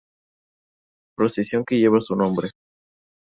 [1.15, 2.49] Procesión que lleva su nombre.